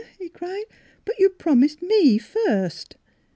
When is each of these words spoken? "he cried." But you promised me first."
"he 0.17 0.29
cried." 0.29 0.63
But 1.05 1.19
you 1.19 1.29
promised 1.29 1.83
me 1.83 2.17
first." 2.17 2.95